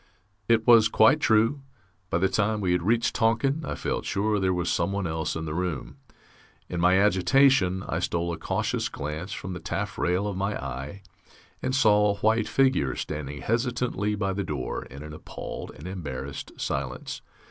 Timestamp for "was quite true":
0.65-1.61